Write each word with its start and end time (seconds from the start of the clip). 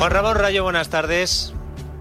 Juan 0.00 0.12
Ramón 0.12 0.36
Rayo, 0.36 0.62
buenas 0.62 0.88
tardes. 0.88 1.52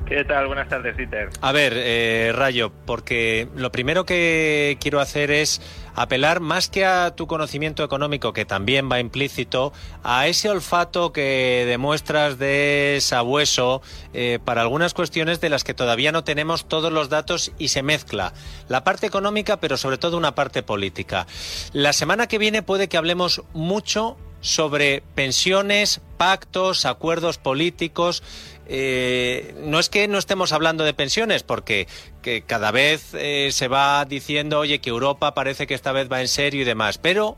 ¿Qué 0.06 0.24
tal? 0.24 0.48
Buenas 0.48 0.70
tardes, 0.70 0.96
Dieter. 0.96 1.32
A 1.42 1.52
ver, 1.52 1.74
eh, 1.76 2.32
Rayo, 2.34 2.72
porque 2.86 3.50
lo 3.58 3.74
primero 3.74 4.06
que 4.06 4.78
quiero 4.80 5.02
hacer 5.02 5.32
es 5.32 5.62
apelar 5.96 6.40
más 6.40 6.70
que 6.70 6.86
a 6.86 7.14
tu 7.14 7.28
conocimiento 7.28 7.84
económico, 7.84 8.32
que 8.32 8.46
también 8.46 8.90
va 8.90 9.02
implícito, 9.02 9.74
a 10.02 10.28
ese 10.28 10.50
olfato 10.50 11.12
que 11.12 11.66
demuestras 11.68 12.40
de 12.40 13.00
sabueso 13.02 13.82
eh, 14.14 14.40
para 14.46 14.62
algunas 14.62 14.94
cuestiones 14.94 15.42
de 15.42 15.50
las 15.50 15.66
que 15.66 15.74
todavía 15.74 16.14
no 16.14 16.24
tenemos 16.24 16.70
todos 16.70 16.94
los 16.94 17.10
datos 17.10 17.52
y 17.58 17.68
se 17.68 17.84
mezcla 17.84 18.32
la 18.70 18.86
parte 18.86 19.08
económica, 19.08 19.60
pero 19.60 19.76
sobre 19.76 19.98
todo 19.98 20.16
una 20.16 20.36
parte 20.36 20.64
política. 20.64 21.28
La 21.74 21.92
semana 21.92 22.28
que 22.28 22.38
viene 22.38 22.64
puede 22.64 22.88
que 22.88 22.96
hablemos 22.96 23.44
mucho 23.52 24.16
sobre 24.42 25.04
pensiones, 25.16 26.02
pactos, 26.18 26.86
acuerdos 26.86 27.38
políticos. 27.38 28.24
Eh, 28.68 29.56
no 29.64 29.80
es 29.80 29.90
que 29.90 30.08
no 30.08 30.20
estemos 30.20 30.52
hablando 30.52 30.84
de 30.84 30.94
pensiones, 30.94 31.44
porque 31.44 31.88
que 32.22 32.44
cada 32.44 32.72
vez 32.72 33.14
eh, 33.14 33.50
se 33.52 33.68
va 33.68 34.06
diciendo, 34.06 34.60
oye, 34.60 34.80
que 34.80 34.92
Europa 34.92 35.34
parece 35.34 35.66
que 35.66 35.74
esta 35.74 35.92
vez 35.92 36.12
va 36.12 36.22
en 36.22 36.28
serio 36.28 36.62
y 36.62 36.66
demás, 36.66 37.00
pero 37.00 37.38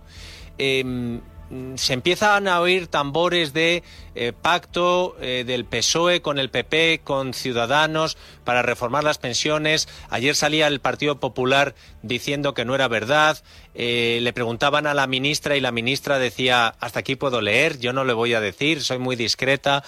em, 0.57 1.21
se 1.75 1.93
empiezan 1.93 2.47
a 2.47 2.59
oír 2.59 2.87
tambores 2.87 3.53
de 3.53 3.83
eh, 4.15 4.33
pacto 4.33 5.15
del 5.19 5.65
PSOE 5.65 6.21
con 6.21 6.37
el 6.37 6.49
PP, 6.49 7.01
con 7.03 7.33
Ciudadanos, 7.33 8.17
para 8.43 8.61
reformar 8.61 9.03
las 9.03 9.17
pensiones. 9.17 9.87
Ayer 10.09 10.35
salía 10.35 10.67
el 10.67 10.81
Partido 10.81 11.19
Popular 11.19 11.75
diciendo 12.03 12.53
que 12.53 12.65
no 12.65 12.75
era 12.75 12.87
verdad. 12.87 13.37
Eh, 13.75 14.19
le 14.21 14.33
preguntaban 14.33 14.87
a 14.87 14.93
la 14.93 15.07
ministra 15.07 15.55
y 15.55 15.61
la 15.61 15.71
ministra 15.71 16.19
decía, 16.19 16.75
hasta 16.79 16.99
aquí 16.99 17.15
puedo 17.15 17.41
leer, 17.41 17.79
yo 17.79 17.93
no 17.93 18.03
le 18.03 18.13
voy 18.13 18.33
a 18.33 18.41
decir, 18.41 18.81
soy 18.81 18.97
muy 18.99 19.15
discreta. 19.15 19.83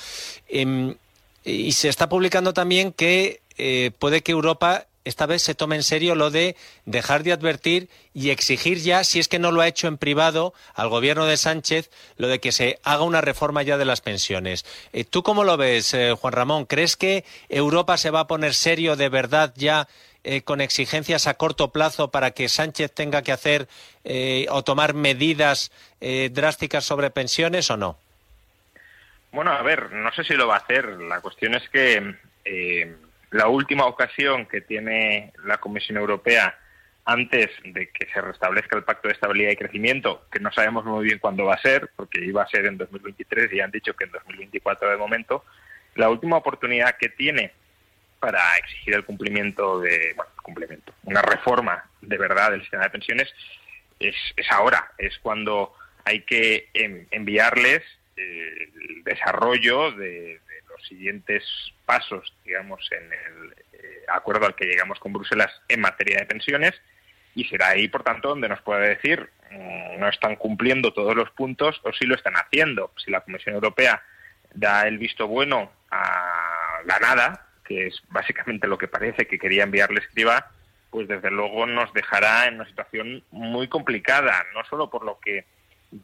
Em, 0.48 0.96
y 1.44 1.72
se 1.74 1.90
está 1.90 2.08
publicando 2.10 2.54
también 2.54 2.94
que 2.94 3.42
puede 4.00 4.24
que 4.24 4.32
Europa 4.32 4.88
esta 5.06 5.26
vez 5.26 5.42
se 5.42 5.56
tome 5.56 5.76
en 5.76 5.84
serio 5.84 6.16
lo 6.16 6.32
de 6.32 6.56
dejar 6.86 7.24
de 7.24 7.34
advertir 7.34 7.90
y 8.14 8.30
exigir 8.30 8.80
ya, 8.80 9.04
si 9.04 9.20
es 9.20 9.28
que 9.28 9.40
no 9.40 9.52
lo 9.52 9.62
ha 9.62 9.68
hecho 9.68 9.88
en 9.88 9.98
privado, 9.98 10.54
al 10.74 10.90
gobierno 10.90 11.26
de 11.26 11.38
Sánchez, 11.38 11.90
lo 12.18 12.28
de 12.28 12.40
que 12.40 12.52
se 12.52 12.80
haga 12.84 13.04
una 13.04 13.22
reforma 13.22 13.64
ya 13.64 13.78
de 13.78 13.86
las 13.86 14.02
pensiones. 14.02 14.66
Eh, 14.94 15.04
¿Tú 15.04 15.24
cómo 15.24 15.44
lo 15.44 15.58
ves, 15.58 15.94
eh, 15.94 16.16
Juan 16.20 16.34
Ramón? 16.34 16.66
¿Crees 16.66 16.96
que 16.96 17.26
Europa 17.50 17.98
se 17.98 18.12
va 18.12 18.22
a 18.22 18.28
poner 18.28 18.54
serio 18.54 18.96
de 18.96 19.10
verdad 19.10 19.54
ya 19.58 19.88
eh, 20.24 20.42
con 20.42 20.62
exigencias 20.62 21.28
a 21.28 21.36
corto 21.36 21.72
plazo 21.72 22.12
para 22.12 22.32
que 22.32 22.50
Sánchez 22.50 22.92
tenga 22.94 23.22
que 23.22 23.32
hacer 23.32 23.68
o 24.50 24.64
tomar 24.64 24.94
medidas 24.94 25.72
drásticas 26.32 26.84
sobre 26.84 27.10
pensiones 27.10 27.72
o 27.72 27.78
no? 27.78 27.98
Bueno, 29.32 29.52
a 29.52 29.62
ver, 29.62 29.94
no 29.94 30.12
sé 30.12 30.26
si 30.26 30.34
lo 30.34 30.48
va 30.48 30.56
a 30.56 30.60
hacer. 30.60 30.86
La 31.02 31.22
cuestión 31.22 31.56
es 31.56 31.68
que 31.70 32.16
la 33.32 33.48
última 33.48 33.86
ocasión 33.86 34.46
que 34.46 34.62
tiene 34.62 35.32
la 35.46 35.58
Comisión 35.58 35.98
Europea 35.98 36.56
antes 37.06 37.50
de 37.66 37.90
que 37.90 38.08
se 38.14 38.22
restablezca 38.22 38.78
el 38.78 38.84
Pacto 38.84 39.08
de 39.08 39.16
Estabilidad 39.16 39.52
y 39.52 39.58
Crecimiento, 39.58 40.26
que 40.32 40.40
no 40.40 40.52
sabemos 40.52 40.86
muy 40.86 41.06
bien 41.06 41.20
cuándo 41.20 41.46
va 41.46 41.56
a 41.56 41.62
ser, 41.62 41.90
porque 41.96 42.24
iba 42.24 42.44
a 42.44 42.48
ser 42.48 42.66
en 42.66 42.78
2023 42.78 43.52
y 43.54 43.60
han 43.60 43.72
dicho 43.72 43.94
que 43.94 44.06
en 44.06 44.12
2024 44.12 44.90
de 44.90 44.98
momento, 44.98 45.44
la 45.96 46.10
última 46.10 46.38
oportunidad 46.38 46.96
que 46.98 47.10
tiene 47.10 47.52
para 48.24 48.56
exigir 48.56 48.94
el 48.94 49.04
cumplimiento 49.04 49.82
de, 49.82 50.14
bueno, 50.16 50.32
cumplimiento, 50.42 50.94
una 51.04 51.22
reforma 51.22 51.84
de 52.00 52.18
verdad 52.18 52.52
del 52.52 52.62
sistema 52.62 52.84
de 52.84 52.90
pensiones 52.90 53.28
es, 54.00 54.16
ahora, 54.50 54.94
es 54.98 55.20
cuando 55.20 55.74
hay 56.06 56.22
que 56.22 56.70
enviarles 57.12 57.82
eh, 58.16 58.70
el 58.76 59.04
desarrollo 59.04 59.92
de, 59.92 60.40
los 60.70 60.88
siguientes 60.88 61.44
pasos, 61.86 62.34
digamos, 62.46 62.90
en 62.94 63.04
el 63.12 63.56
eh, 63.74 64.04
acuerdo 64.08 64.46
al 64.46 64.56
que 64.56 64.68
llegamos 64.68 65.00
con 65.00 65.12
Bruselas 65.12 65.52
en 65.68 65.82
materia 65.82 66.20
de 66.20 66.26
pensiones 66.26 66.72
y 67.36 67.44
será 67.44 67.70
ahí, 67.70 67.90
por 67.90 68.04
tanto, 68.04 68.30
donde 68.30 68.48
nos 68.48 68.62
puede 68.62 68.88
decir 68.88 69.30
mm, 69.52 70.00
no 70.00 70.08
están 70.08 70.38
cumpliendo 70.38 70.94
todos 70.94 71.14
los 71.14 71.30
puntos 71.32 71.82
o 71.84 71.92
si 71.92 72.06
lo 72.06 72.16
están 72.16 72.36
haciendo. 72.36 72.94
Si 73.04 73.12
la 73.12 73.20
Comisión 73.20 73.56
Europea 73.56 74.02
da 74.54 74.88
el 74.88 74.98
visto 74.98 75.28
bueno 75.28 75.74
a 75.92 76.80
la 76.86 77.00
nada, 77.00 77.43
que 77.64 77.88
es 77.88 78.02
básicamente 78.10 78.68
lo 78.68 78.78
que 78.78 78.88
parece 78.88 79.26
que 79.26 79.40
quería 79.40 79.64
enviarle 79.64 80.00
escriba, 80.00 80.52
pues 80.90 81.08
desde 81.08 81.32
luego 81.32 81.66
nos 81.66 81.92
dejará 81.94 82.48
en 82.48 82.56
una 82.56 82.68
situación 82.68 83.24
muy 83.32 83.68
complicada, 83.68 84.46
no 84.54 84.64
solo 84.66 84.90
por 84.90 85.04
lo 85.04 85.20
que 85.20 85.46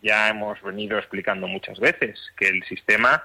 ya 0.02 0.30
hemos 0.30 0.62
venido 0.62 0.97
explicando 0.97 1.47
muchas 1.47 1.80
veces, 1.80 2.20
que 2.38 2.47
el 2.47 2.64
sistema 2.66 3.24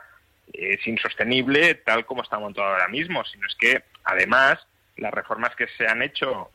es 0.52 0.86
insostenible 0.86 1.74
tal 1.74 2.04
como 2.04 2.22
está 2.22 2.38
montado 2.38 2.68
ahora 2.68 2.88
mismo, 2.88 3.24
sino 3.24 3.46
es 3.46 3.54
que 3.54 3.82
además 4.04 4.58
las 4.96 5.12
reformas 5.12 5.54
que 5.56 5.66
se 5.76 5.86
han 5.86 6.02
hecho 6.02 6.50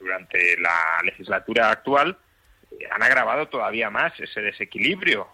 durante 0.00 0.58
la 0.58 1.00
legislatura 1.04 1.70
actual 1.70 2.16
eh, 2.70 2.84
han 2.90 3.02
agravado 3.02 3.48
todavía 3.48 3.90
más 3.90 4.18
ese 4.20 4.40
desequilibrio, 4.40 5.28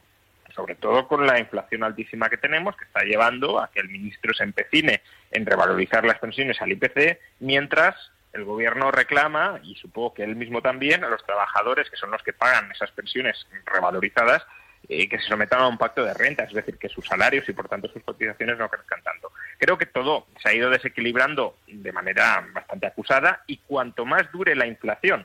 sobre 0.55 0.75
todo 0.75 1.09
con 1.09 1.27
la 1.27 1.39
inflación 1.39 1.85
altísima 1.85 2.29
que 2.29 2.37
tenemos, 2.37 2.77
que 2.77 2.85
está 2.85 3.03
llevando 3.03 3.61
a 3.61 3.71
que 3.71 3.81
el 3.81 3.89
ministro 3.89 4.33
se 4.35 4.45
empecine 4.45 5.03
en 5.31 5.47
revalorizar 5.47 6.05
las 6.05 6.19
pensiones 6.19 6.61
al 6.61 6.73
IPC, 6.73 7.19
mientras 7.41 7.95
el 8.33 8.45
gobierno 8.45 8.91
reclama, 8.91 9.61
y 9.63 9.75
supongo 9.77 10.15
que 10.15 10.25
él 10.25 10.37
mismo 10.37 10.63
también, 10.63 11.05
a 11.05 11.09
los 11.09 11.25
trabajadores, 11.25 11.91
que 11.91 11.97
son 11.97 12.11
los 12.11 12.23
que 12.23 12.33
pagan 12.33 12.71
esas 12.73 12.91
pensiones 12.93 13.47
revalorizadas, 13.67 14.43
eh, 14.89 15.09
que 15.09 15.19
se 15.19 15.29
sometan 15.29 15.61
a 15.61 15.69
un 15.69 15.79
pacto 15.79 16.05
de 16.05 16.13
renta, 16.13 16.45
es 16.45 16.53
decir, 16.53 16.77
que 16.77 16.89
sus 16.89 17.07
salarios 17.07 17.49
y 17.49 17.53
por 17.53 17.69
tanto 17.69 17.89
sus 17.89 18.03
cotizaciones 18.03 18.59
no 18.59 18.69
crezcan 18.69 19.03
tanto. 19.03 19.31
Creo 19.59 19.79
que 19.79 19.87
todo 19.87 20.27
se 20.43 20.49
ha 20.49 20.55
ido 20.55 20.71
desequilibrando 20.71 21.57
de 21.69 21.93
manera 21.93 22.45
bastante 22.53 22.87
acusada 22.87 23.45
y 23.47 23.59
cuanto 23.59 24.05
más 24.05 24.31
dure 24.33 24.57
la 24.57 24.67
inflación, 24.67 25.25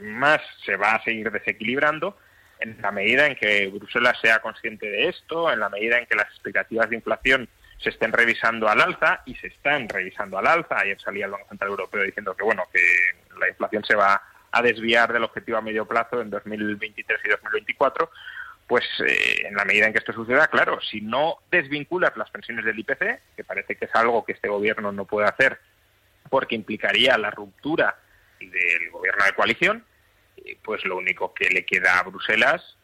más 0.00 0.40
se 0.64 0.76
va 0.76 0.92
a 0.92 1.04
seguir 1.04 1.30
desequilibrando 1.30 2.16
en 2.60 2.80
la 2.80 2.90
medida 2.90 3.26
en 3.26 3.36
que 3.36 3.68
Bruselas 3.68 4.18
sea 4.20 4.40
consciente 4.40 4.90
de 4.90 5.08
esto, 5.08 5.50
en 5.50 5.60
la 5.60 5.68
medida 5.68 5.98
en 5.98 6.06
que 6.06 6.16
las 6.16 6.26
expectativas 6.28 6.88
de 6.90 6.96
inflación 6.96 7.48
se 7.78 7.90
estén 7.90 8.12
revisando 8.12 8.68
al 8.68 8.80
alza 8.80 9.22
y 9.24 9.34
se 9.36 9.46
están 9.46 9.88
revisando 9.88 10.38
al 10.38 10.46
alza. 10.46 10.78
Ayer 10.78 11.00
salía 11.00 11.26
el 11.26 11.32
Banco 11.32 11.48
Central 11.48 11.70
Europeo 11.70 12.02
diciendo 12.02 12.34
que 12.34 12.44
bueno 12.44 12.64
que 12.72 12.80
la 13.38 13.48
inflación 13.48 13.84
se 13.84 13.96
va 13.96 14.22
a 14.52 14.62
desviar 14.62 15.12
del 15.12 15.24
objetivo 15.24 15.58
a 15.58 15.62
medio 15.62 15.86
plazo 15.86 16.20
en 16.20 16.30
2023 16.30 17.20
y 17.24 17.28
2024 17.28 18.10
pues 18.70 18.84
eh, 19.04 19.48
en 19.48 19.56
la 19.56 19.64
medida 19.64 19.86
en 19.86 19.92
que 19.92 19.98
esto 19.98 20.12
suceda, 20.12 20.46
claro, 20.46 20.80
si 20.80 21.00
no 21.00 21.38
desvinculas 21.50 22.16
las 22.16 22.30
pensiones 22.30 22.64
del 22.64 22.78
IPC, 22.78 23.20
que 23.34 23.42
parece 23.44 23.74
que 23.74 23.86
es 23.86 23.90
algo 23.96 24.24
que 24.24 24.30
este 24.30 24.48
gobierno 24.48 24.92
no 24.92 25.06
puede 25.06 25.26
hacer 25.26 25.58
porque 26.28 26.54
implicaría 26.54 27.18
la 27.18 27.32
ruptura 27.32 27.98
del 28.38 28.90
gobierno 28.92 29.24
de 29.24 29.32
coalición, 29.32 29.84
pues 30.62 30.84
lo 30.84 30.96
único 30.96 31.34
que 31.34 31.48
le 31.50 31.64
queda 31.64 31.98
a 31.98 32.02
Bruselas, 32.04 32.76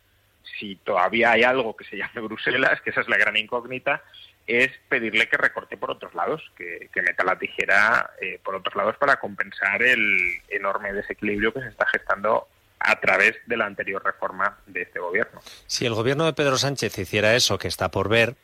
si 0.59 0.77
todavía 0.77 1.33
hay 1.33 1.43
algo 1.43 1.77
que 1.77 1.85
se 1.85 1.97
llame 1.97 2.21
Bruselas, 2.21 2.81
que 2.83 2.91
esa 2.91 3.01
es 3.01 3.09
la 3.09 3.17
gran 3.17 3.37
incógnita, 3.37 4.03
es 4.47 4.71
pedirle 4.89 5.29
que 5.29 5.37
recorte 5.37 5.77
por 5.77 5.91
otros 5.91 6.15
lados, 6.15 6.43
que, 6.57 6.89
meta 7.03 7.25
la 7.25 7.39
tijera 7.39 8.11
eh, 8.21 8.41
por 8.43 8.55
otros 8.55 8.75
lados 8.77 8.97
para 8.97 9.19
compensar 9.19 9.83
el 9.83 10.41
enorme 10.49 10.93
desequilibrio 10.93 11.53
que 11.53 11.61
se 11.61 11.69
está 11.69 11.87
gestando 11.87 12.49
a 12.79 13.01
través 13.01 13.37
de 13.47 13.57
la 13.57 13.67
anterior 13.67 14.05
reforma 14.05 14.59
de 14.67 14.83
este 14.83 15.01
gobierno. 15.01 15.41
Si 15.67 15.87
el 15.87 15.95
gobierno 15.95 16.27
de 16.27 16.33
Pedro 16.33 16.59
Sánchez 16.59 16.97
hiciera 16.99 17.35
eso, 17.35 17.59
que 17.59 17.69
está 17.69 17.91
por 17.91 18.09
ver, 18.09 18.37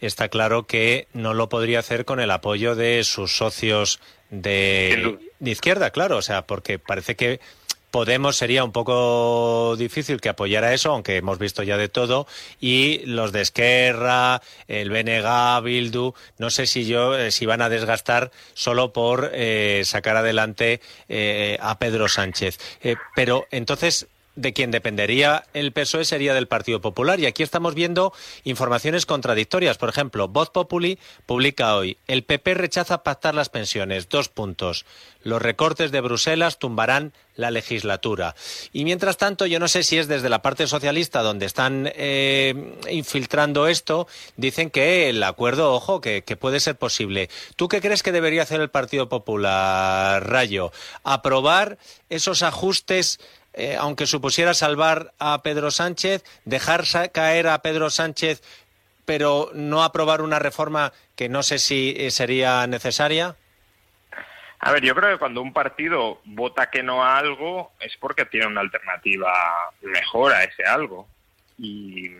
está 0.00 0.28
claro 0.28 0.66
que 0.66 1.06
no 1.12 1.34
lo 1.34 1.48
podría 1.48 1.78
hacer 1.78 2.04
con 2.04 2.18
el 2.18 2.30
apoyo 2.30 2.74
de 2.74 3.04
sus 3.04 3.36
socios 3.36 4.00
de, 4.30 5.18
de 5.38 5.50
izquierda, 5.50 5.90
claro, 5.90 6.16
o 6.16 6.22
sea, 6.22 6.42
porque 6.42 6.78
parece 6.78 7.14
que 7.14 7.40
Podemos 7.96 8.36
sería 8.36 8.62
un 8.62 8.72
poco 8.72 9.74
difícil 9.78 10.20
que 10.20 10.28
apoyara 10.28 10.74
eso, 10.74 10.92
aunque 10.92 11.16
hemos 11.16 11.38
visto 11.38 11.62
ya 11.62 11.78
de 11.78 11.88
todo, 11.88 12.26
y 12.60 12.98
los 13.06 13.32
de 13.32 13.40
Esquerra, 13.40 14.42
el 14.68 14.90
BNG, 14.90 15.64
Bildu, 15.64 16.12
no 16.36 16.50
sé 16.50 16.66
si 16.66 16.84
yo 16.84 17.16
eh, 17.16 17.30
si 17.30 17.46
van 17.46 17.62
a 17.62 17.70
desgastar 17.70 18.32
solo 18.52 18.92
por 18.92 19.30
eh, 19.32 19.80
sacar 19.86 20.18
adelante 20.18 20.82
eh, 21.08 21.56
a 21.58 21.78
Pedro 21.78 22.06
Sánchez. 22.06 22.58
pero 23.14 23.46
entonces 23.50 24.08
de 24.36 24.52
quien 24.52 24.70
dependería 24.70 25.44
el 25.54 25.72
PSOE 25.72 26.04
sería 26.04 26.34
del 26.34 26.46
Partido 26.46 26.80
Popular. 26.80 27.18
Y 27.18 27.26
aquí 27.26 27.42
estamos 27.42 27.74
viendo 27.74 28.12
informaciones 28.44 29.06
contradictorias. 29.06 29.78
Por 29.78 29.88
ejemplo, 29.88 30.28
Voz 30.28 30.50
Populi 30.50 30.98
publica 31.24 31.74
hoy, 31.74 31.98
el 32.06 32.22
PP 32.22 32.54
rechaza 32.54 33.02
pactar 33.02 33.34
las 33.34 33.48
pensiones. 33.48 34.08
Dos 34.08 34.28
puntos. 34.28 34.84
Los 35.22 35.42
recortes 35.42 35.90
de 35.90 36.00
Bruselas 36.00 36.58
tumbarán 36.58 37.12
la 37.34 37.50
legislatura. 37.50 38.34
Y 38.72 38.84
mientras 38.84 39.16
tanto, 39.16 39.46
yo 39.46 39.58
no 39.58 39.68
sé 39.68 39.82
si 39.82 39.98
es 39.98 40.08
desde 40.08 40.28
la 40.28 40.42
parte 40.42 40.66
socialista 40.66 41.22
donde 41.22 41.46
están 41.46 41.90
eh, 41.94 42.76
infiltrando 42.90 43.66
esto, 43.66 44.06
dicen 44.36 44.70
que 44.70 45.10
el 45.10 45.22
acuerdo, 45.22 45.74
ojo, 45.74 46.00
que, 46.00 46.22
que, 46.22 46.36
puede 46.36 46.60
ser 46.60 46.76
posible. 46.76 47.28
¿Tú 47.56 47.68
qué 47.68 47.80
crees 47.80 48.02
que 48.02 48.12
debería 48.12 48.42
hacer 48.42 48.60
el 48.60 48.70
Partido 48.70 49.08
Popular, 49.08 50.26
Rayo? 50.28 50.72
¿Aprobar 51.02 51.78
esos 52.08 52.42
ajustes 52.42 53.18
eh, 53.56 53.74
aunque 53.78 54.06
supusiera 54.06 54.52
salvar 54.52 55.14
a 55.18 55.42
Pedro 55.42 55.70
Sánchez, 55.70 56.22
dejar 56.44 56.84
caer 57.10 57.48
a 57.48 57.62
Pedro 57.62 57.88
Sánchez, 57.88 58.42
pero 59.06 59.50
no 59.54 59.82
aprobar 59.82 60.20
una 60.20 60.38
reforma 60.38 60.92
que 61.14 61.30
no 61.30 61.42
sé 61.42 61.58
si 61.58 61.94
eh, 61.96 62.10
sería 62.10 62.66
necesaria? 62.66 63.34
A 64.58 64.72
ver, 64.72 64.82
yo 64.82 64.94
creo 64.94 65.12
que 65.12 65.18
cuando 65.18 65.40
un 65.40 65.54
partido 65.54 66.20
vota 66.24 66.70
que 66.70 66.82
no 66.82 67.02
a 67.02 67.16
algo 67.16 67.72
es 67.80 67.96
porque 67.98 68.26
tiene 68.26 68.46
una 68.46 68.60
alternativa 68.60 69.32
mejor 69.80 70.32
a 70.32 70.44
ese 70.44 70.64
algo. 70.64 71.08
Y 71.58 72.10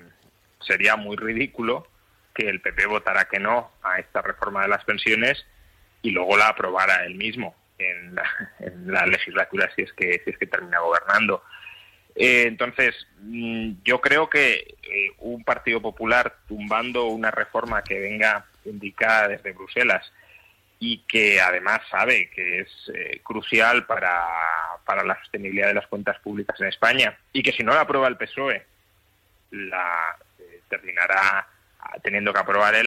sería 0.61 0.97
muy 0.97 1.17
ridículo 1.17 1.87
que 2.35 2.49
el 2.49 2.63
PP 2.63 2.87
votara 2.87 3.27
que 3.27 3.41
no 3.41 3.73
a 3.83 3.99
esta 3.99 4.23
reforma 4.23 4.63
de 4.63 4.69
las 4.69 4.85
pensiones 4.85 5.45
y 6.01 6.11
luego 6.11 6.37
la 6.37 6.49
aprobara 6.49 7.05
él 7.05 7.15
mismo 7.15 7.55
en 7.79 8.15
la, 8.87 9.07
legislatura 9.07 9.71
si 9.75 9.83
es 9.83 9.93
que 9.93 10.21
si 10.25 10.31
es 10.31 10.39
que 10.39 10.47
termina 10.47 10.81
gobernando. 10.81 11.43
Eh, 12.15 12.45
entonces, 12.47 12.95
mm, 13.21 13.73
yo 13.85 14.01
creo 14.01 14.31
que 14.31 14.77
eh, 14.83 15.13
un 15.19 15.45
Partido 15.45 15.83
Popular 15.83 16.37
tumbando 16.49 17.07
una 17.07 17.31
reforma 17.31 17.83
que 17.83 17.99
venga 17.99 18.47
indicada 18.65 19.29
desde 19.29 19.53
Bruselas 19.53 20.11
y 20.79 20.99
que 21.09 21.41
además 21.41 21.81
sabe 21.91 22.31
que 22.31 22.61
es 22.61 22.69
eh, 22.95 23.21
crucial 23.23 23.87
para, 23.87 24.27
para 24.85 25.05
la 25.05 25.19
sostenibilidad 25.21 25.69
de 25.69 25.75
las 25.75 25.87
cuentas 25.87 26.19
públicas 26.21 26.59
en 26.61 26.69
España 26.69 27.19
y 27.33 27.43
que 27.43 27.53
si 27.53 27.63
no 27.63 27.75
la 27.75 27.83
aprueba 27.83 28.09
el 28.09 28.17
PSOE, 28.17 28.65
la 29.51 30.17
terminará 30.69 31.47
teniendo 32.03 32.33
que 32.33 32.41
aprobar 32.41 32.75
él 32.75 32.87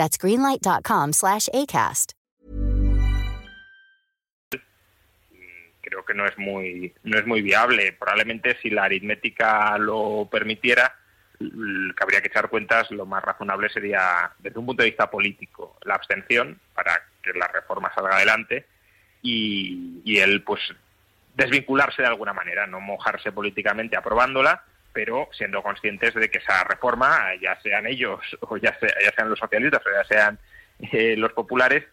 That's 0.00 0.16
greenlight.com 0.16 1.12
slash 1.12 1.48
ACAST. 1.52 2.12
Creo 5.82 6.04
que 6.06 6.14
no 6.14 6.24
es 6.24 6.38
muy 6.38 6.94
no 7.02 7.18
es 7.18 7.26
muy 7.26 7.42
viable. 7.42 7.92
Probablemente 7.92 8.56
si 8.62 8.70
la 8.70 8.84
aritmética 8.84 9.76
lo 9.76 10.26
permitiera, 10.30 10.94
habría 12.00 12.22
que 12.22 12.28
echar 12.28 12.48
cuentas, 12.48 12.90
lo 12.90 13.04
más 13.04 13.22
razonable 13.22 13.68
sería, 13.68 14.32
desde 14.38 14.58
un 14.58 14.64
punto 14.64 14.82
de 14.82 14.88
vista 14.88 15.10
político, 15.10 15.76
la 15.82 15.96
abstención 15.96 16.58
para 16.72 17.02
que 17.22 17.34
la 17.34 17.48
reforma 17.48 17.92
salga 17.94 18.16
adelante 18.16 18.66
y, 19.20 20.00
y 20.02 20.16
él, 20.16 20.42
pues, 20.44 20.60
desvincularse 21.34 22.00
de 22.00 22.08
alguna 22.08 22.32
manera, 22.32 22.66
no 22.66 22.80
mojarse 22.80 23.32
políticamente 23.32 23.98
aprobándola 23.98 24.64
pero 24.92 25.28
siendo 25.32 25.62
conscientes 25.62 26.14
de 26.14 26.30
que 26.30 26.38
esa 26.38 26.64
reforma, 26.64 27.34
ya 27.40 27.60
sean 27.60 27.86
ellos 27.86 28.20
o 28.40 28.56
ya, 28.56 28.76
sean 28.78 29.30
los 29.30 29.38
socialistas 29.38 29.82
o 29.86 29.90
ya 29.90 30.04
sean 30.04 30.38
eh, 30.92 31.16
los 31.16 31.32
populares, 31.32 31.84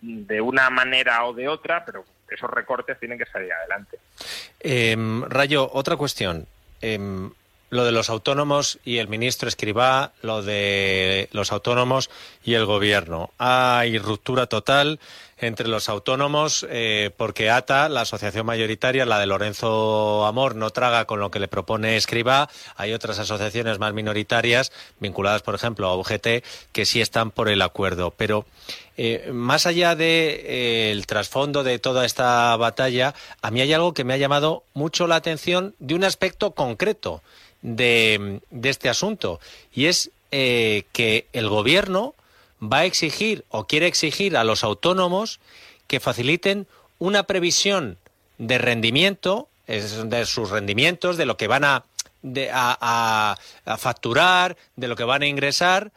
de 0.00 0.40
una 0.40 0.68
manera 0.68 1.24
o 1.24 1.32
de 1.32 1.48
otra, 1.48 1.84
pero 1.84 2.04
esos 2.28 2.50
recortes 2.50 2.98
tienen 2.98 3.18
que 3.18 3.26
salir 3.26 3.52
adelante. 3.52 3.98
Em, 4.60 5.22
Rayo, 5.24 5.70
otra 5.72 5.96
cuestión. 5.96 6.46
Em, 6.80 7.30
lo 7.70 7.84
de 7.84 7.92
los 7.92 8.10
autónomos 8.10 8.78
y 8.84 8.98
el 8.98 9.08
ministro 9.08 9.48
Escribá, 9.48 10.12
lo 10.22 10.42
de 10.42 11.28
los 11.32 11.50
autónomos 11.52 12.10
y 12.44 12.54
el 12.54 12.66
gobierno. 12.66 13.30
Hay 13.38 13.98
ruptura 13.98 14.46
total 14.46 15.00
entre 15.38 15.68
los 15.68 15.88
autónomos 15.88 16.66
eh, 16.70 17.10
porque 17.16 17.50
ATA, 17.50 17.88
la 17.88 18.02
asociación 18.02 18.46
mayoritaria, 18.46 19.06
la 19.06 19.18
de 19.18 19.26
Lorenzo 19.26 20.26
Amor, 20.26 20.54
no 20.54 20.70
traga 20.70 21.04
con 21.04 21.20
lo 21.20 21.30
que 21.30 21.40
le 21.40 21.48
propone 21.48 21.96
Escribá. 21.96 22.48
Hay 22.76 22.92
otras 22.92 23.18
asociaciones 23.18 23.78
más 23.78 23.92
minoritarias, 23.94 24.72
vinculadas, 25.00 25.42
por 25.42 25.54
ejemplo, 25.54 25.88
a 25.88 25.96
UGT, 25.96 26.44
que 26.72 26.86
sí 26.86 27.00
están 27.00 27.30
por 27.30 27.48
el 27.48 27.62
acuerdo. 27.62 28.12
Pero 28.16 28.46
eh, 28.96 29.30
más 29.32 29.66
allá 29.66 29.90
del 29.90 29.98
de, 29.98 30.92
eh, 30.92 31.02
trasfondo 31.06 31.64
de 31.64 31.78
toda 31.78 32.04
esta 32.04 32.56
batalla, 32.56 33.14
a 33.42 33.50
mí 33.50 33.60
hay 33.60 33.72
algo 33.72 33.92
que 33.92 34.04
me 34.04 34.14
ha 34.14 34.18
llamado 34.18 34.62
mucho 34.72 35.06
la 35.06 35.16
atención 35.16 35.74
de 35.80 35.94
un 35.94 36.04
aspecto 36.04 36.52
concreto 36.52 37.22
de, 37.62 38.40
este 38.62 38.88
asunto 38.88 39.40
y 39.72 39.86
es 39.86 40.10
eh, 40.30 40.84
que 40.92 41.26
el 41.32 41.48
gobierno 41.48 42.14
va 42.72 42.78
a 42.78 42.84
exigir 42.84 43.44
o 43.48 43.66
quiere 43.66 43.86
exigir 43.86 44.36
a 44.36 44.44
los 44.44 44.64
autónomos 44.64 45.40
que 45.86 46.00
faciliten 46.00 46.66
una 46.98 47.24
previsión 47.24 47.98
de 48.38 48.58
rendimiento, 48.58 49.48
de 49.66 50.26
sus 50.26 50.50
rendimientos, 50.50 51.16
de 51.16 51.26
lo 51.26 51.36
que 51.36 51.48
van 51.48 51.64
a, 51.64 51.84
a, 52.54 53.36
facturar, 53.78 54.56
de 54.76 54.88
lo 54.88 54.96
que 54.96 55.04
van 55.04 55.22
a 55.22 55.26
ingresar, 55.26 55.92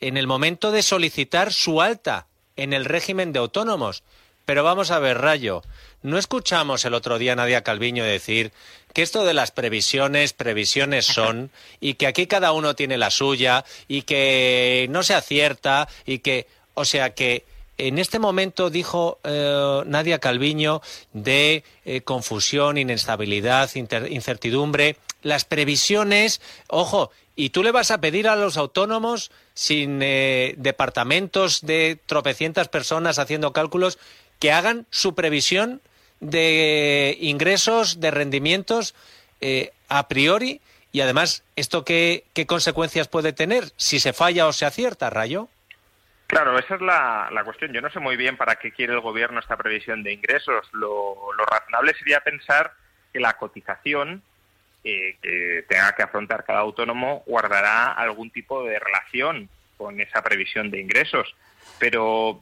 en 0.00 0.16
el 0.16 0.26
momento 0.26 0.70
de 0.70 0.82
solicitar 0.82 1.52
su 1.52 1.82
alta 1.82 2.26
en 2.56 2.72
el 2.72 2.84
régimen 2.84 3.32
de 3.32 3.38
autónomos. 3.38 4.02
Pero 4.50 4.64
vamos 4.64 4.90
a 4.90 4.98
ver, 4.98 5.18
Rayo, 5.18 5.62
¿no 6.02 6.18
escuchamos 6.18 6.84
el 6.84 6.94
otro 6.94 7.20
día 7.20 7.34
a 7.34 7.36
Nadia 7.36 7.62
Calviño 7.62 8.02
decir 8.02 8.50
que 8.92 9.02
esto 9.02 9.24
de 9.24 9.32
las 9.32 9.52
previsiones, 9.52 10.32
previsiones 10.32 11.06
son, 11.06 11.52
y 11.78 11.94
que 11.94 12.08
aquí 12.08 12.26
cada 12.26 12.50
uno 12.50 12.74
tiene 12.74 12.98
la 12.98 13.12
suya, 13.12 13.64
y 13.86 14.02
que 14.02 14.88
no 14.90 15.04
se 15.04 15.14
acierta, 15.14 15.86
y 16.04 16.18
que, 16.18 16.48
o 16.74 16.84
sea 16.84 17.14
que 17.14 17.44
en 17.78 18.00
este 18.00 18.18
momento 18.18 18.70
dijo 18.70 19.20
eh, 19.22 19.82
Nadia 19.86 20.18
Calviño 20.18 20.82
de 21.12 21.62
eh, 21.84 22.00
confusión, 22.00 22.76
inestabilidad, 22.76 23.70
incertidumbre. 23.76 24.96
Las 25.22 25.44
previsiones, 25.44 26.40
ojo, 26.66 27.12
y 27.36 27.50
tú 27.50 27.62
le 27.62 27.70
vas 27.70 27.90
a 27.90 28.00
pedir 28.00 28.26
a 28.26 28.34
los 28.34 28.56
autónomos 28.56 29.30
sin 29.54 30.00
eh, 30.02 30.54
departamentos 30.58 31.60
de 31.60 32.00
tropecientas 32.04 32.68
personas 32.68 33.20
haciendo 33.20 33.52
cálculos 33.52 33.98
que 34.40 34.50
hagan 34.50 34.86
su 34.90 35.14
previsión 35.14 35.80
de 36.18 37.16
ingresos, 37.20 38.00
de 38.00 38.10
rendimientos 38.10 38.94
eh, 39.40 39.72
a 39.88 40.08
priori 40.08 40.60
y 40.92 41.00
además, 41.02 41.44
¿esto 41.54 41.84
qué, 41.84 42.24
qué 42.34 42.46
consecuencias 42.46 43.06
puede 43.06 43.32
tener 43.32 43.64
si 43.76 44.00
se 44.00 44.12
falla 44.12 44.46
o 44.48 44.52
se 44.52 44.66
acierta, 44.66 45.08
Rayo? 45.08 45.48
Claro, 46.26 46.58
esa 46.58 46.76
es 46.76 46.80
la, 46.80 47.42
cuestión. 47.44 47.72
Yo 47.72 47.80
no 47.80 47.90
sé 47.90 48.00
muy 48.00 48.16
bien 48.16 48.36
para 48.36 48.56
qué 48.56 48.72
quiere 48.72 48.92
el 48.92 49.00
Gobierno 49.00 49.40
esta 49.40 49.56
previsión 49.56 50.02
de 50.02 50.12
ingresos. 50.12 50.66
Lo, 50.72 51.16
razonable 51.46 51.94
sería 51.94 52.20
pensar 52.20 52.72
que 53.12 53.20
la 53.20 53.36
cotización 53.36 54.22
eh, 54.84 55.16
que 55.20 55.64
tenga 55.68 55.92
que 55.94 56.02
afrontar 56.02 56.44
cada 56.44 56.60
autónomo 56.60 57.22
guardará 57.26 57.92
algún 57.92 58.30
tipo 58.30 58.64
de 58.64 58.78
relación 58.78 59.48
con 59.76 60.00
esa 60.00 60.22
previsión 60.22 60.70
de 60.70 60.80
ingresos. 60.80 61.34
Pero 61.78 62.40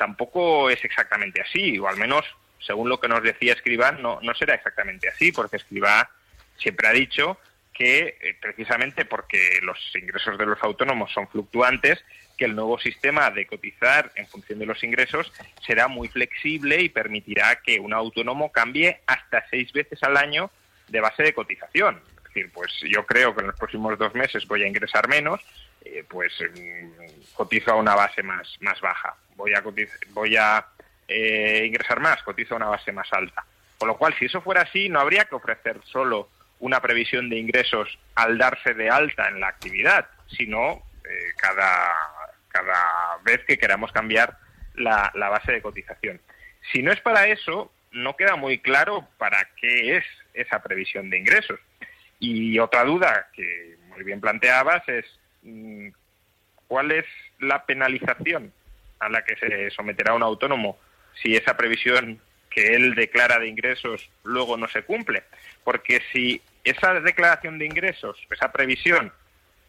tampoco 0.00 0.70
es 0.70 0.82
exactamente 0.82 1.42
así, 1.42 1.78
o 1.78 1.86
al 1.86 1.98
menos, 1.98 2.24
según 2.58 2.88
lo 2.88 2.98
que 2.98 3.06
nos 3.06 3.22
decía 3.22 3.52
Escribá, 3.52 3.92
no, 3.92 4.18
no 4.22 4.34
será 4.34 4.54
exactamente 4.54 5.10
así, 5.10 5.30
porque 5.30 5.58
Escribá 5.58 6.10
siempre 6.56 6.88
ha 6.88 6.92
dicho 6.92 7.38
que 7.74 8.16
eh, 8.18 8.34
precisamente 8.40 9.04
porque 9.04 9.58
los 9.60 9.76
ingresos 9.94 10.38
de 10.38 10.46
los 10.46 10.62
autónomos 10.62 11.12
son 11.12 11.28
fluctuantes, 11.28 12.02
que 12.38 12.46
el 12.46 12.56
nuevo 12.56 12.78
sistema 12.78 13.30
de 13.30 13.44
cotizar 13.46 14.10
en 14.14 14.26
función 14.26 14.58
de 14.58 14.64
los 14.64 14.82
ingresos 14.82 15.30
será 15.66 15.86
muy 15.86 16.08
flexible 16.08 16.80
y 16.80 16.88
permitirá 16.88 17.56
que 17.56 17.78
un 17.78 17.92
autónomo 17.92 18.50
cambie 18.50 19.02
hasta 19.06 19.44
seis 19.50 19.70
veces 19.74 20.02
al 20.02 20.16
año 20.16 20.50
de 20.88 21.00
base 21.00 21.24
de 21.24 21.34
cotización. 21.34 22.00
Es 22.16 22.24
decir, 22.24 22.50
pues 22.54 22.72
yo 22.88 23.04
creo 23.04 23.34
que 23.34 23.42
en 23.42 23.48
los 23.48 23.58
próximos 23.58 23.98
dos 23.98 24.14
meses 24.14 24.46
voy 24.46 24.62
a 24.62 24.66
ingresar 24.66 25.08
menos, 25.08 25.42
eh, 25.84 26.04
pues 26.08 26.32
cotizo 27.34 27.72
a 27.72 27.76
una 27.76 27.94
base 27.94 28.22
más, 28.22 28.56
más 28.60 28.80
baja. 28.80 29.16
Voy 29.36 29.54
a, 29.54 29.62
voy 30.10 30.36
a 30.36 30.66
eh, 31.08 31.64
ingresar 31.66 32.00
más, 32.00 32.22
cotizo 32.22 32.54
a 32.54 32.58
una 32.58 32.68
base 32.68 32.92
más 32.92 33.12
alta. 33.12 33.44
Con 33.78 33.88
lo 33.88 33.96
cual, 33.96 34.14
si 34.18 34.26
eso 34.26 34.42
fuera 34.42 34.62
así, 34.62 34.88
no 34.88 35.00
habría 35.00 35.24
que 35.24 35.34
ofrecer 35.34 35.80
solo 35.84 36.28
una 36.58 36.80
previsión 36.80 37.30
de 37.30 37.38
ingresos 37.38 37.98
al 38.14 38.38
darse 38.38 38.74
de 38.74 38.90
alta 38.90 39.28
en 39.28 39.40
la 39.40 39.48
actividad, 39.48 40.06
sino 40.28 40.82
eh, 41.04 41.32
cada, 41.36 41.90
cada 42.48 43.16
vez 43.24 43.40
que 43.46 43.58
queramos 43.58 43.90
cambiar 43.92 44.36
la, 44.74 45.10
base 45.14 45.52
de 45.52 45.62
cotización. 45.62 46.20
Si 46.72 46.82
no 46.82 46.92
es 46.92 47.00
para 47.00 47.28
eso, 47.28 47.72
no 47.90 48.16
queda 48.16 48.36
muy 48.36 48.58
claro 48.58 49.08
para 49.18 49.48
qué 49.60 49.96
es 49.96 50.04
esa 50.34 50.62
previsión 50.62 51.10
de 51.10 51.18
ingresos. 51.18 51.58
Y 52.18 52.58
otra 52.58 52.84
duda 52.84 53.28
que 53.32 53.76
muy 53.88 54.04
bien 54.04 54.20
planteabas 54.20 54.86
es 54.88 55.06
cuál 56.66 56.92
es 56.92 57.06
la 57.38 57.64
penalización 57.64 58.52
a 58.98 59.08
la 59.08 59.24
que 59.24 59.36
se 59.36 59.70
someterá 59.70 60.14
un 60.14 60.22
autónomo 60.22 60.78
si 61.22 61.34
esa 61.34 61.56
previsión 61.56 62.20
que 62.50 62.74
él 62.74 62.94
declara 62.94 63.38
de 63.38 63.48
ingresos 63.48 64.10
luego 64.24 64.56
no 64.56 64.68
se 64.68 64.82
cumple. 64.82 65.22
Porque 65.64 66.02
si 66.12 66.42
esa 66.64 67.00
declaración 67.00 67.58
de 67.58 67.66
ingresos, 67.66 68.18
esa 68.30 68.52
previsión, 68.52 69.12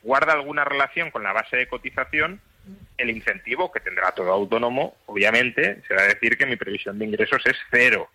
guarda 0.04 0.34
alguna 0.34 0.66
relación 0.66 1.12
con 1.12 1.24
la 1.24 1.34
base 1.34 1.58
de 1.58 1.68
cotización, 1.68 2.42
el 2.98 3.10
incentivo 3.10 3.72
que 3.72 3.80
tendrá 3.80 4.12
todo 4.12 4.32
autónomo, 4.32 4.96
obviamente, 5.06 5.82
será 5.88 6.04
decir 6.04 6.38
que 6.38 6.46
mi 6.46 6.56
previsión 6.56 7.00
de 7.00 7.06
ingresos 7.06 7.42
es 7.46 7.58
cero. 7.72 8.10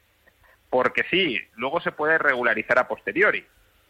Porque 0.68 1.04
sí, 1.10 1.40
luego 1.54 1.80
se 1.80 1.92
puede 1.92 2.18
regularizar 2.18 2.78
a 2.78 2.88
posteriori. 2.88 3.44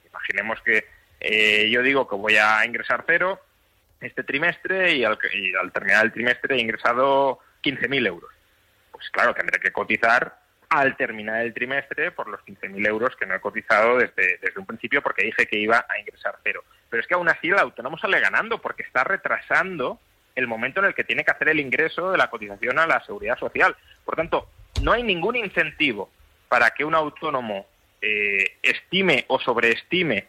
Imaginemos 0.09 0.61
que 0.63 0.85
eh, 1.21 1.71
yo 1.71 1.83
digo 1.83 2.09
que 2.09 2.17
voy 2.17 2.37
a 2.37 2.65
ingresar 2.65 3.05
cero 3.07 3.41
este 4.01 4.23
trimestre 4.25 4.95
y 4.95 5.05
al, 5.05 5.19
y 5.33 5.55
al 5.55 5.73
terminar 5.73 6.05
el 6.05 6.13
trimestre 6.13 6.57
he 6.57 6.61
ingresado 6.61 7.41
15.000 7.63 8.07
euros. 8.07 8.31
Pues 8.91 9.09
claro, 9.11 9.35
tendré 9.35 9.59
que 9.61 9.73
cotizar 9.73 10.39
al 10.69 10.97
terminar 10.97 11.43
el 11.43 11.55
trimestre 11.55 12.11
por 12.11 12.29
los 12.29 12.41
15.000 12.41 12.87
euros 12.87 13.15
que 13.17 13.27
no 13.27 13.35
he 13.35 13.41
cotizado 13.41 13.99
desde, 13.99 14.39
desde 14.39 14.59
un 14.59 14.67
principio 14.67 15.03
porque 15.03 15.25
dije 15.25 15.47
que 15.47 15.59
iba 15.59 15.85
a 15.89 15.99
ingresar 15.99 16.39
cero. 16.43 16.65
Pero 16.91 17.01
es 17.01 17.07
que 17.07 17.15
aún 17.15 17.29
así 17.29 17.49
el 17.49 17.59
autónomo 17.59 17.99
sale 17.99 18.21
ganando 18.21 18.61
porque 18.61 18.83
está 18.83 19.05
retrasando 19.05 20.01
el 20.35 20.47
momento 20.47 20.81
en 20.81 20.87
el 20.87 20.95
que 20.95 21.05
tiene 21.05 21.25
que 21.25 21.31
hacer 21.31 21.49
el 21.49 21.61
ingreso 21.61 22.11
de 22.11 22.19
la 22.19 22.29
cotización 22.29 22.79
a 22.79 22.87
la 22.87 23.05
seguridad 23.05 23.39
social. 23.39 23.77
Por 24.05 24.17
tanto, 24.17 24.51
no 24.83 24.93
hay 24.93 25.03
ningún 25.03 25.37
incentivo 25.37 26.11
para 26.49 26.71
que 26.71 26.85
un 26.85 26.95
autónomo 26.95 27.67
eh, 28.01 28.57
estime 28.63 29.25
o 29.29 29.41
sobreestime 29.41 30.29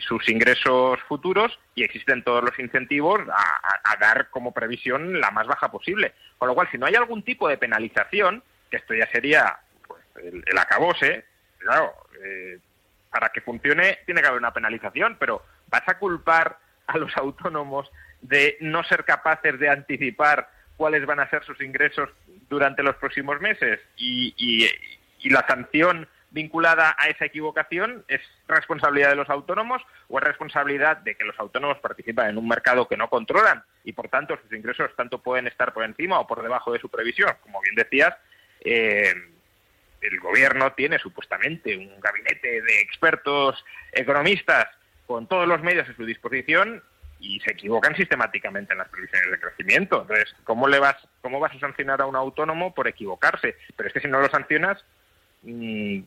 sus 0.00 0.28
ingresos 0.28 0.98
futuros 1.08 1.58
y 1.74 1.84
existen 1.84 2.24
todos 2.24 2.44
los 2.44 2.58
incentivos 2.58 3.20
a, 3.28 3.96
dar 4.00 4.28
como 4.30 4.52
previsión 4.52 5.20
la 5.20 5.30
más 5.30 5.46
baja 5.46 5.70
posible. 5.70 6.14
Con 6.36 6.48
lo 6.48 6.54
cual, 6.54 6.68
si 6.70 6.78
no 6.78 6.86
hay 6.86 6.94
algún 6.94 7.22
tipo 7.22 7.48
de 7.48 7.56
penalización, 7.58 8.42
que 8.70 8.78
esto 8.78 8.92
ya 8.92 9.08
sería 9.10 9.58
el, 10.16 10.58
acabose, 10.58 11.24
claro, 11.58 11.94
eh, 12.24 12.58
para 13.10 13.28
que 13.28 13.40
funcione 13.40 14.00
tiene 14.04 14.20
que 14.20 14.26
haber 14.26 14.40
una 14.40 14.52
penalización, 14.52 15.16
pero 15.18 15.42
¿vas 15.68 15.88
a 15.88 15.98
culpar 15.98 16.58
a 16.88 16.98
los 16.98 17.16
autónomos 17.16 17.90
de 18.20 18.56
no 18.60 18.82
ser 18.84 19.04
capaces 19.04 19.58
de 19.58 19.68
anticipar 19.68 20.50
cuáles 20.76 21.06
van 21.06 21.20
a 21.20 21.30
ser 21.30 21.44
sus 21.44 21.60
ingresos 21.60 22.10
durante 22.48 22.82
los 22.82 22.96
próximos 22.96 23.40
meses? 23.40 23.80
Y 23.96 24.68
la 25.24 25.46
sanción 25.46 26.08
vinculada 26.34 26.96
a 26.98 27.06
esa 27.06 27.26
equivocación 27.26 28.04
es 28.08 28.20
responsabilidad 28.48 29.10
de 29.10 29.14
los 29.14 29.30
autónomos 29.30 29.80
o 30.08 30.18
es 30.18 30.24
responsabilidad 30.24 30.96
de 30.98 31.14
que 31.14 31.24
los 31.24 31.38
autónomos 31.38 31.78
participan 31.78 32.28
en 32.28 32.38
un 32.38 32.48
mercado 32.48 32.88
que 32.88 32.96
no 32.96 33.08
controlan 33.08 33.62
y 33.84 33.92
por 33.92 34.08
tanto 34.08 34.36
sus 34.42 34.52
ingresos 34.52 34.90
tanto 34.96 35.22
pueden 35.22 35.46
estar 35.46 35.72
por 35.72 35.84
encima 35.84 36.18
o 36.18 36.26
por 36.26 36.42
debajo 36.42 36.72
de 36.72 36.80
su 36.80 36.88
previsión. 36.88 37.30
Como 37.40 37.60
bien 37.60 37.76
decías, 37.76 38.16
eh, 38.64 39.14
el 40.00 40.20
gobierno 40.20 40.72
tiene 40.72 40.98
supuestamente 40.98 41.76
un 41.76 42.00
gabinete 42.00 42.62
de 42.62 42.80
expertos 42.80 43.64
economistas 43.92 44.66
con 45.06 45.28
todos 45.28 45.46
los 45.46 45.62
medios 45.62 45.88
a 45.88 45.94
su 45.94 46.04
disposición 46.04 46.82
y 47.20 47.38
se 47.40 47.52
equivocan 47.52 47.94
sistemáticamente 47.94 48.72
en 48.72 48.80
las 48.80 48.88
previsiones 48.88 49.30
de 49.30 49.38
crecimiento. 49.38 50.02
Entonces, 50.02 50.34
¿cómo 50.42 50.66
le 50.66 50.80
vas, 50.80 50.96
cómo 51.22 51.38
vas 51.38 51.54
a 51.54 51.60
sancionar 51.60 52.00
a 52.00 52.06
un 52.06 52.16
autónomo 52.16 52.74
por 52.74 52.88
equivocarse? 52.88 53.56
Pero 53.76 53.86
es 53.86 53.92
que 53.92 54.00
si 54.00 54.08
no 54.08 54.20
lo 54.20 54.28
sancionas, 54.28 54.84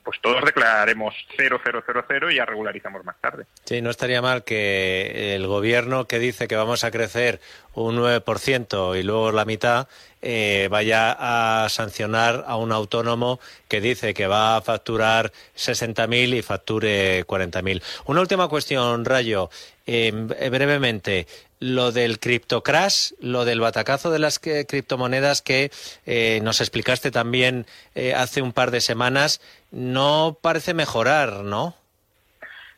pues 0.03 0.19
todos 0.21 0.43
declararemos 0.43 1.13
0,000 1.37 2.31
y 2.31 2.35
ya 2.35 2.45
regularizamos 2.45 3.05
más 3.05 3.19
tarde. 3.21 3.45
Sí, 3.65 3.81
no 3.81 3.91
estaría 3.91 4.21
mal 4.21 4.43
que 4.43 5.35
el 5.35 5.45
gobierno 5.45 6.05
que 6.05 6.17
dice 6.17 6.47
que 6.47 6.55
vamos 6.55 6.83
a 6.83 6.91
crecer 6.91 7.39
un 7.73 7.97
9% 7.97 8.99
y 8.99 9.03
luego 9.03 9.31
la 9.31 9.45
mitad, 9.45 9.87
eh, 10.29 10.67
vaya 10.69 11.15
a 11.17 11.69
sancionar 11.69 12.43
a 12.49 12.57
un 12.57 12.73
autónomo 12.73 13.39
que 13.69 13.79
dice 13.79 14.13
que 14.13 14.27
va 14.27 14.57
a 14.57 14.61
facturar 14.61 15.31
60.000 15.55 16.35
y 16.35 16.41
facture 16.41 17.25
40.000. 17.25 17.81
Una 18.07 18.19
última 18.19 18.49
cuestión, 18.49 19.05
Rayo. 19.05 19.49
Eh, 19.85 20.11
brevemente, 20.11 21.27
lo 21.61 21.93
del 21.93 22.19
criptocrash, 22.19 23.13
lo 23.21 23.45
del 23.45 23.61
batacazo 23.61 24.11
de 24.11 24.19
las 24.19 24.39
criptomonedas 24.39 25.41
que 25.41 25.71
eh, 26.05 26.41
nos 26.43 26.59
explicaste 26.59 27.09
también 27.09 27.65
hace 28.13 28.41
un 28.41 28.51
par 28.51 28.71
de 28.71 28.81
semanas, 28.81 29.39
no 29.71 30.37
parece 30.41 30.73
mejorar, 30.73 31.45
¿no? 31.45 31.73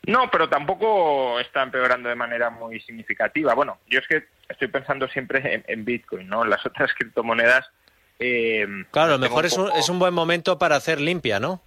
No, 0.06 0.30
pero 0.30 0.48
tampoco 0.48 1.38
está 1.40 1.62
empeorando 1.62 2.08
de 2.08 2.14
manera 2.14 2.50
muy 2.50 2.80
significativa. 2.80 3.54
Bueno, 3.54 3.78
yo 3.86 3.98
es 3.98 4.06
que 4.08 4.24
estoy 4.48 4.68
pensando 4.68 5.08
siempre 5.08 5.62
en, 5.66 5.84
Bitcoin, 5.84 6.28
¿no? 6.28 6.44
Las 6.44 6.64
otras 6.64 6.92
criptomonedas. 6.98 7.70
Eh, 8.18 8.66
claro, 8.90 9.14
a 9.14 9.16
lo 9.16 9.18
mejor 9.18 9.46
es, 9.46 9.56
un, 9.56 9.70
es 9.72 9.88
un 9.88 9.98
buen 9.98 10.14
momento 10.14 10.58
para 10.58 10.76
hacer 10.76 11.00
limpia, 11.00 11.40
¿no? 11.40 11.62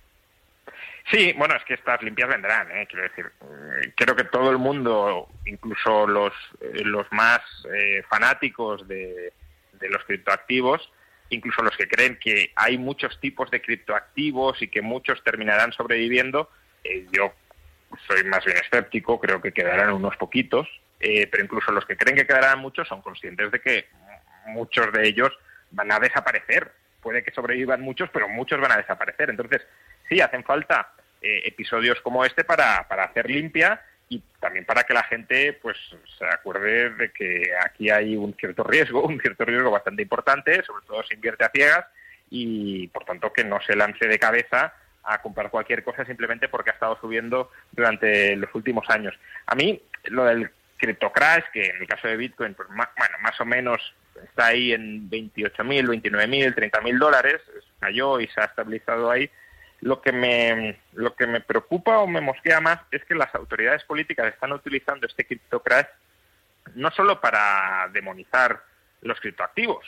Sí, 1.11 1.33
bueno, 1.37 1.55
es 1.55 1.63
que 1.65 1.73
estas 1.73 2.01
limpias 2.01 2.29
vendrán, 2.29 2.71
¿eh? 2.71 2.87
quiero 2.89 3.03
decir. 3.03 3.25
Eh, 3.25 3.91
creo 3.95 4.15
que 4.15 4.23
todo 4.23 4.49
el 4.51 4.57
mundo, 4.57 5.27
incluso 5.45 6.07
los, 6.07 6.33
eh, 6.61 6.83
los 6.85 7.05
más 7.11 7.41
fanáticos 8.09 8.87
de, 8.87 9.33
de 9.73 9.89
los 9.89 10.03
criptoactivos, 10.05 10.91
incluso 11.29 11.61
los 11.61 11.75
que 11.75 11.87
creen 11.87 12.17
que 12.19 12.51
hay 12.55 12.77
muchos 12.77 13.19
tipos 13.19 13.51
de 13.51 13.61
criptoactivos 13.61 14.61
y 14.61 14.69
que 14.69 14.81
muchos 14.81 15.21
terminarán 15.23 15.73
sobreviviendo, 15.73 16.49
yo 17.11 17.33
soy 18.07 18.23
más 18.25 18.43
bien 18.45 18.57
escéptico, 18.57 19.19
creo 19.19 19.41
que 19.41 19.51
quedarán 19.51 19.93
unos 19.93 20.15
poquitos, 20.17 20.67
eh, 20.99 21.27
pero 21.27 21.43
incluso 21.43 21.71
los 21.71 21.85
que 21.85 21.97
creen 21.97 22.15
que 22.15 22.27
quedarán 22.27 22.59
muchos 22.59 22.87
son 22.87 23.01
conscientes 23.01 23.51
de 23.51 23.59
que 23.59 23.87
muchos 24.47 24.91
de 24.91 25.07
ellos 25.07 25.31
van 25.71 25.91
a 25.91 25.99
desaparecer. 25.99 26.71
Puede 27.01 27.23
que 27.23 27.31
sobrevivan 27.31 27.81
muchos, 27.81 28.09
pero 28.11 28.29
muchos 28.29 28.59
van 28.59 28.71
a 28.71 28.77
desaparecer. 28.77 29.29
Entonces, 29.29 29.61
sí, 30.07 30.21
hacen 30.21 30.43
falta 30.43 30.93
eh, 31.21 31.41
episodios 31.45 31.99
como 32.01 32.23
este 32.25 32.43
para, 32.43 32.79
hacer 32.79 33.29
limpia 33.29 33.81
y 34.09 34.21
también 34.39 34.65
para 34.65 34.83
que 34.83 34.93
la 34.93 35.03
gente 35.03 35.53
pues 35.53 35.77
se 36.17 36.25
acuerde 36.25 36.89
de 36.91 37.11
que 37.11 37.51
aquí 37.65 37.89
hay 37.89 38.15
un 38.15 38.33
cierto 38.35 38.63
riesgo, 38.63 39.03
un 39.03 39.19
cierto 39.19 39.45
riesgo 39.45 39.71
bastante 39.71 40.01
importante, 40.01 40.63
sobre 40.63 40.85
todo 40.85 41.03
si 41.03 41.15
invierte 41.15 41.45
a 41.45 41.49
ciegas 41.49 41.85
y 42.29 42.87
por 42.87 43.05
tanto 43.05 43.31
que 43.31 43.43
no 43.43 43.61
se 43.61 43.75
lance 43.75 44.07
de 44.07 44.19
cabeza 44.19 44.73
a 45.03 45.21
comprar 45.21 45.49
cualquier 45.49 45.83
cosa 45.83 46.05
simplemente 46.05 46.47
porque 46.47 46.69
ha 46.69 46.73
estado 46.73 46.97
subiendo 46.99 47.51
durante 47.71 48.35
los 48.35 48.53
últimos 48.55 48.89
años. 48.89 49.13
A 49.45 49.55
mí, 49.55 49.81
lo 50.05 50.25
del 50.25 50.49
CryptoCrash, 50.77 51.45
que 51.51 51.65
en 51.65 51.81
el 51.81 51.87
caso 51.87 52.07
de 52.07 52.17
Bitcoin, 52.17 52.53
pues 52.53 52.69
más, 52.69 52.89
bueno, 52.97 53.17
más 53.21 53.39
o 53.39 53.45
menos 53.45 53.93
está 54.23 54.47
ahí 54.47 54.73
en 54.73 55.09
28.000, 55.09 55.55
29.000, 56.01 56.55
30.000 56.55 56.99
dólares, 56.99 57.41
cayó 57.79 58.19
y 58.19 58.27
se 58.27 58.41
ha 58.41 58.45
estabilizado 58.45 59.09
ahí. 59.09 59.29
Lo 59.81 60.01
que 60.01 60.13
me 60.13 60.79
lo 60.93 61.15
que 61.15 61.27
me 61.27 61.41
preocupa 61.41 61.99
o 61.99 62.07
me 62.07 62.21
mosquea 62.21 62.61
más 62.61 62.79
es 62.91 63.03
que 63.03 63.15
las 63.15 63.33
autoridades 63.35 63.83
políticas 63.83 64.33
están 64.33 64.53
utilizando 64.53 65.07
este 65.07 65.25
criptocrash 65.25 65.87
no 66.75 66.89
solo 66.91 67.19
para 67.19 67.89
demonizar 67.91 68.63
los 69.01 69.19
criptoactivos. 69.19 69.85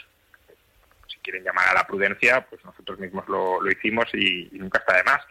Si 1.07 1.17
quieren 1.19 1.43
llamar 1.43 1.69
a 1.69 1.73
la 1.73 1.87
prudencia, 1.87 2.45
pues 2.49 2.63
nosotros 2.65 2.99
mismos 2.99 3.27
lo, 3.27 3.61
lo 3.61 3.71
hicimos 3.71 4.05
y, 4.13 4.49
y 4.51 4.59
nunca 4.59 4.79
está 4.79 4.97
de 4.97 5.03
más 5.03 5.21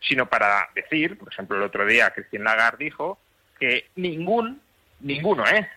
sino 0.00 0.28
para 0.28 0.68
decir, 0.74 1.18
por 1.18 1.32
ejemplo, 1.32 1.56
el 1.56 1.62
otro 1.62 1.84
día 1.86 2.10
Christine 2.10 2.44
Lagarde 2.44 2.84
dijo 2.84 3.18
que 3.58 3.90
ningún, 3.96 4.60
ninguno, 5.00 5.46
¿eh? 5.46 5.68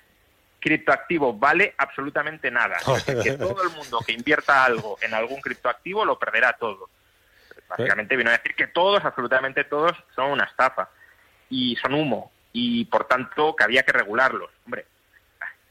criptoactivo 0.60 1.34
vale 1.34 1.74
absolutamente 1.78 2.52
nada. 2.52 2.78
que 3.06 3.32
todo 3.38 3.64
el 3.64 3.72
mundo 3.72 4.00
que 4.06 4.14
invierta 4.14 4.64
algo 4.64 4.98
en 5.02 5.14
algún 5.14 5.42
criptoactivo 5.42 6.06
lo 6.06 6.20
perderá 6.20 6.54
todo. 6.54 6.90
Básicamente 7.68 8.16
vino 8.16 8.30
a 8.30 8.34
decir 8.34 8.54
que 8.54 8.68
todos, 8.68 9.04
absolutamente 9.04 9.64
todos, 9.64 9.94
son 10.14 10.32
una 10.32 10.44
estafa 10.44 10.90
y 11.50 11.76
son 11.78 11.94
humo 11.94 12.32
y 12.54 12.86
por 12.86 13.06
tanto 13.08 13.56
que 13.56 13.64
había 13.64 13.84
que 13.84 13.94
regularlos. 13.94 14.52
Hombre, 14.66 14.86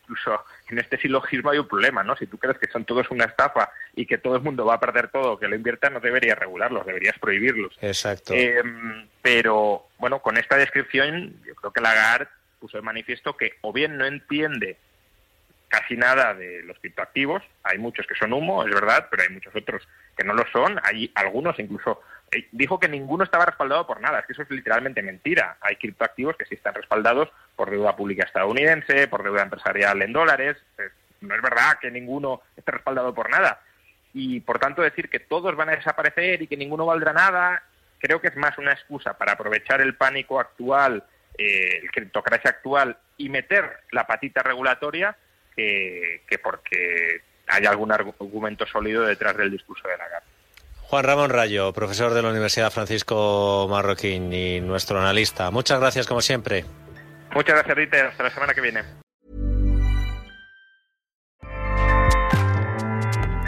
incluso 0.03 0.45
en 0.71 0.79
este 0.79 0.99
silogismo 0.99 1.51
hay 1.51 1.59
un 1.59 1.69
problema, 1.69 2.03
¿no? 2.03 2.17
Si 2.17 2.27
tú 2.27 2.39
crees 2.39 2.59
que 2.59 2.71
son 2.71 2.85
todos 2.85 3.11
una 3.11 3.25
estafa 3.25 3.71
y 3.95 4.07
que 4.07 4.19
todo 4.19 4.37
el 4.37 4.43
mundo 4.43 4.65
va 4.65 4.75
a 4.75 4.81
perder 4.81 5.09
todo 5.09 5.39
que 5.39 5.49
lo 5.49 5.57
invierta, 5.57 5.91
no 5.91 6.01
deberías 6.01 6.39
regularlos, 6.39 6.87
deberías 6.87 7.19
prohibirlos. 7.19 7.77
Exacto. 7.81 8.33
Eh, 8.35 8.63
pero, 9.23 9.89
bueno, 9.99 10.21
con 10.21 10.37
esta 10.37 10.57
descripción, 10.57 11.35
yo 11.45 11.55
creo 11.55 11.73
que 11.73 11.81
Lagarde 11.81 12.29
puso 12.59 12.77
de 12.77 12.83
manifiesto 12.83 13.37
que 13.37 13.55
o 13.63 13.73
bien 13.73 13.97
no 13.97 14.05
entiende 14.05 14.77
casi 15.69 15.97
nada 15.97 16.35
de 16.35 16.63
los 16.65 16.79
criptoactivos, 16.81 17.43
hay 17.63 17.79
muchos 17.79 18.07
que 18.07 18.17
son 18.17 18.33
humo, 18.33 18.65
es 18.65 18.75
verdad, 18.75 19.07
pero 19.11 19.23
hay 19.23 19.29
muchos 19.29 19.55
otros 19.55 19.87
que 20.17 20.25
no 20.25 20.35
lo 20.35 20.45
son, 20.53 20.81
hay 20.83 21.11
algunos 21.15 21.59
incluso 21.59 22.03
dijo 22.53 22.79
que 22.79 22.89
ninguno 22.89 23.25
estaba 23.25 23.47
respaldado 23.47 23.87
por 23.87 24.01
nada, 24.01 24.21
es 24.21 24.27
que 24.27 24.33
eso 24.33 24.43
es 24.43 24.51
literalmente 24.51 25.03
mentira. 25.03 25.57
Hay 25.61 25.77
criptoactivos 25.77 26.37
que 26.37 26.45
sí 26.45 26.55
están 26.55 26.75
respaldados 26.75 27.29
por 27.57 27.71
deuda 27.71 27.97
pública 27.97 28.25
estadounidense, 28.25 29.09
por 29.09 29.23
deuda 29.23 29.43
empresarial 29.43 30.01
en 30.03 30.13
dólares. 30.13 30.57
No 31.21 31.35
es 31.35 31.43
verdad 31.43 31.79
que 31.81 31.91
ninguno 31.91 32.43
esté 32.57 32.73
respaldado 32.73 33.13
por 33.15 33.31
nada. 33.31 33.61
Y 34.13 34.41
por 34.41 34.59
tanto 34.59 34.83
decir 34.83 35.09
que 35.09 35.21
todos 35.21 35.57
van 35.57 35.71
a 35.71 35.77
desaparecer 35.77 36.43
y 36.43 36.47
que 36.47 36.57
ninguno 36.57 36.87
valdrá 36.87 37.13
nada, 37.13 37.63
creo 37.99 38.21
que 38.21 38.29
es 38.29 38.37
más 38.37 38.57
una 38.59 38.73
excusa 38.73 39.17
para 39.17 39.33
aprovechar 39.33 39.81
el 39.81 39.95
pánico 39.95 40.41
actual, 40.41 41.05
eh, 41.37 41.81
el 41.83 41.91
criptocracia 41.91 42.51
actual 42.51 42.97
y 43.17 43.29
meter 43.29 43.81
la 43.91 44.07
patita 44.07 44.43
regulatoria 44.43 45.17
que, 45.55 46.23
que 46.29 46.39
porque 46.39 47.23
hay 47.49 47.67
algún 47.67 47.93
argumento 47.93 48.67
sólido 48.67 49.03
detrás 49.03 49.37
del 49.37 49.51
discurso 49.51 49.87
de 49.89 49.97
Lagarde. 49.97 50.40
Juan 50.91 51.05
Ramón 51.05 51.31
Rayo, 51.31 51.73
profesor 51.73 52.15
de 52.15 52.21
la 52.21 52.31
Universidad 52.31 52.73
Francisco 52.73 53.69
Marroquín 53.71 54.33
y 54.33 54.61
nuestro 54.61 54.99
analista. 55.01 55.53
Muchas 55.53 55.79
gracias, 55.79 56.09
como 56.09 56.21
siempre. 56.21 56.65
Muchas 57.33 57.55
gracias, 57.55 57.77
Rita. 57.77 58.09
Hasta 58.09 58.25
la 58.25 58.31
semana 58.31 58.55
que 58.55 58.61
viene. 58.61 58.83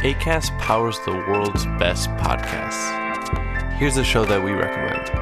ACAST 0.05 0.53
powers 0.65 1.01
the 1.05 1.11
world's 1.11 1.67
best 1.81 2.09
podcasts. 2.13 2.93
Here's 3.81 3.97
a 3.97 4.05
show 4.05 4.25
that 4.25 4.41
we 4.41 4.53
recommend. 4.53 5.22